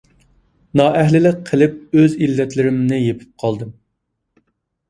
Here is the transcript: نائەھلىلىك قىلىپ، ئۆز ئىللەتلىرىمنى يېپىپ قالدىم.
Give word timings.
نائەھلىلىك 0.79 1.43
قىلىپ، 1.49 1.77
ئۆز 1.99 2.15
ئىللەتلىرىمنى 2.27 2.99
يېپىپ 3.01 3.45
قالدىم. 3.45 3.77